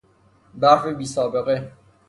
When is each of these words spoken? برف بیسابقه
برف 0.53 0.85
بیسابقه 0.85 1.71